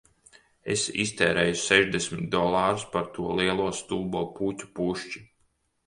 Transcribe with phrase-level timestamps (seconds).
[0.75, 5.27] Es iztērēju sešdesmit dolārus par to lielo stulbo puķu pušķi